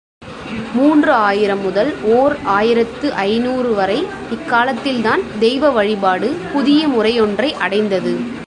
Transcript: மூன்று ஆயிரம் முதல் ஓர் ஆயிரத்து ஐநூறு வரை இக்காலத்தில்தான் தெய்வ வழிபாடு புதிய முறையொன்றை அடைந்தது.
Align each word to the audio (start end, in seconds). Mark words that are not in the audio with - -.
மூன்று 0.73 1.11
ஆயிரம் 1.11 1.61
முதல் 1.61 1.91
ஓர் 2.03 2.35
ஆயிரத்து 2.43 3.13
ஐநூறு 3.13 3.73
வரை 3.73 4.05
இக்காலத்தில்தான் 4.35 5.23
தெய்வ 5.39 5.69
வழிபாடு 5.69 6.35
புதிய 6.53 6.87
முறையொன்றை 6.87 7.51
அடைந்தது. 7.53 8.39